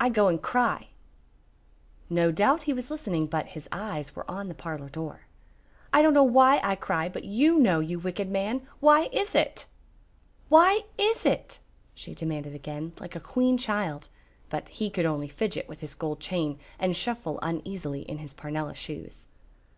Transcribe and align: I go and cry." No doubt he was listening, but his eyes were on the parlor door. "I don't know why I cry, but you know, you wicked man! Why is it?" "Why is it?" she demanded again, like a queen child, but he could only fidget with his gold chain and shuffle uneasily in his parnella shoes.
I 0.00 0.08
go 0.08 0.28
and 0.28 0.40
cry." 0.42 0.88
No 2.08 2.32
doubt 2.32 2.62
he 2.62 2.72
was 2.72 2.90
listening, 2.90 3.26
but 3.26 3.48
his 3.48 3.68
eyes 3.70 4.16
were 4.16 4.24
on 4.26 4.48
the 4.48 4.54
parlor 4.54 4.88
door. 4.88 5.26
"I 5.92 6.00
don't 6.00 6.14
know 6.14 6.22
why 6.24 6.58
I 6.64 6.74
cry, 6.74 7.10
but 7.10 7.24
you 7.26 7.58
know, 7.58 7.78
you 7.80 7.98
wicked 7.98 8.30
man! 8.30 8.66
Why 8.80 9.10
is 9.12 9.34
it?" 9.34 9.66
"Why 10.48 10.84
is 10.96 11.26
it?" 11.26 11.58
she 11.94 12.14
demanded 12.14 12.54
again, 12.54 12.94
like 12.98 13.14
a 13.14 13.20
queen 13.20 13.58
child, 13.58 14.08
but 14.48 14.70
he 14.70 14.88
could 14.88 15.04
only 15.04 15.28
fidget 15.28 15.68
with 15.68 15.80
his 15.80 15.94
gold 15.94 16.18
chain 16.18 16.58
and 16.78 16.96
shuffle 16.96 17.38
uneasily 17.42 18.00
in 18.00 18.16
his 18.16 18.32
parnella 18.32 18.72
shoes. 18.74 19.26